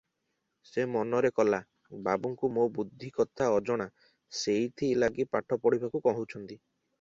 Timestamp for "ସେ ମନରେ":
0.67-1.29